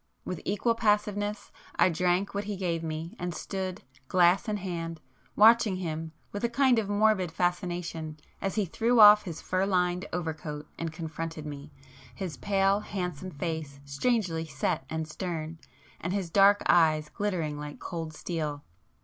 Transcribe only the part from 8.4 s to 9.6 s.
as he threw off his